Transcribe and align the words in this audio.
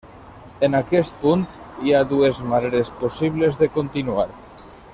En 0.67 0.77
aquest 0.77 1.19
punt 1.25 1.43
hi 1.87 1.93
ha 1.93 2.01
dues 2.13 2.39
maneres 2.55 2.91
possibles 3.03 3.61
de 3.61 3.69
continuar. 3.77 4.27